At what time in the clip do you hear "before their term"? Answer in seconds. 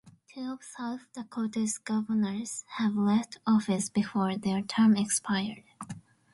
3.87-4.95